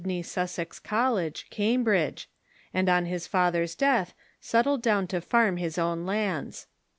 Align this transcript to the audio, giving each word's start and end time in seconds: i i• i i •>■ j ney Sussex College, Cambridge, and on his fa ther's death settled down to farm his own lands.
i 0.01 0.03
i• 0.03 0.05
i 0.09 0.09
i 0.09 0.09
•>■ 0.13 0.13
j 0.13 0.17
ney 0.17 0.23
Sussex 0.23 0.79
College, 0.79 1.45
Cambridge, 1.51 2.27
and 2.73 2.89
on 2.89 3.05
his 3.05 3.27
fa 3.27 3.51
ther's 3.51 3.75
death 3.75 4.15
settled 4.39 4.81
down 4.81 5.05
to 5.05 5.21
farm 5.21 5.57
his 5.57 5.77
own 5.77 6.07
lands. 6.07 6.65